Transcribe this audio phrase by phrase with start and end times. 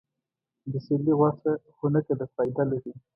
[0.71, 2.91] د سیرلي غوښه خونکه ده، فایده لري.